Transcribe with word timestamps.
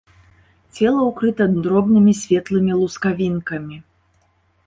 Цела 0.75 1.01
ўкрыта 1.09 1.43
дробнымі 1.65 2.13
светлымі 2.21 2.73
лускавінкамі. 2.81 3.77